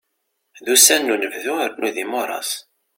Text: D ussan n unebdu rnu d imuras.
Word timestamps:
D 0.63 0.67
ussan 0.73 1.01
n 1.05 1.11
unebdu 1.13 1.55
rnu 1.69 1.89
d 1.95 1.97
imuras. 2.03 2.51